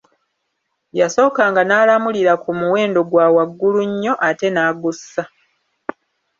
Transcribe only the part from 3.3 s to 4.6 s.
waggulu nnyo, ate